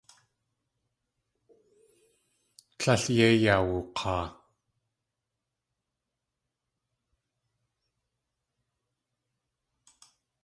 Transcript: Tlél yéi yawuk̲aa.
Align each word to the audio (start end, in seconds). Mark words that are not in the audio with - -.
Tlél 2.79 3.03
yéi 3.15 3.35
yawuk̲aa. 3.43 4.25